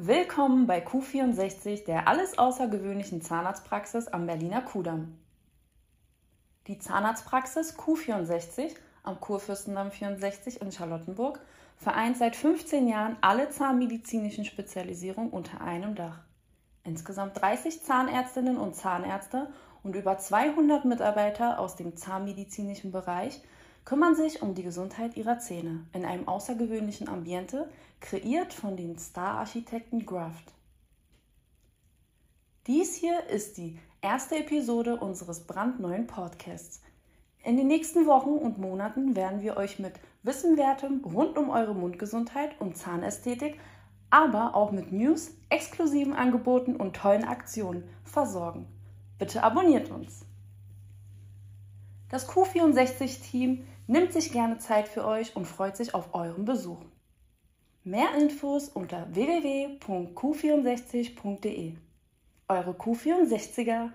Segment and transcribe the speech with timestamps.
[0.00, 5.18] Willkommen bei Q64, der alles außergewöhnlichen Zahnarztpraxis am Berliner Kudamm.
[6.68, 11.40] Die Zahnarztpraxis Q64 am Kurfürstendamm 64 in Charlottenburg
[11.76, 16.20] vereint seit 15 Jahren alle zahnmedizinischen Spezialisierungen unter einem Dach.
[16.84, 19.52] Insgesamt 30 Zahnärztinnen und Zahnärzte
[19.82, 23.42] und über 200 Mitarbeiter aus dem zahnmedizinischen Bereich
[23.88, 30.04] kümmern sich um die Gesundheit ihrer Zähne in einem außergewöhnlichen Ambiente, kreiert von den Star-Architekten
[30.04, 30.52] Graft.
[32.66, 36.82] Dies hier ist die erste Episode unseres brandneuen Podcasts.
[37.42, 42.60] In den nächsten Wochen und Monaten werden wir euch mit Wissenwertem rund um eure Mundgesundheit
[42.60, 43.58] und Zahnästhetik,
[44.10, 48.66] aber auch mit News, exklusiven Angeboten und tollen Aktionen versorgen.
[49.18, 50.26] Bitte abonniert uns.
[52.10, 56.82] Das Q64-Team nimmt sich gerne Zeit für euch und freut sich auf euren Besuch.
[57.84, 61.74] Mehr Infos unter www.q64.de.
[62.48, 63.92] Eure Q64er.